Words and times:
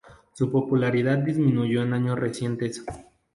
Su 0.33 0.49
popularidad 0.51 1.19
disminuyó 1.19 1.83
en 1.83 1.93
años 1.93 2.17
recientes. 2.17 2.83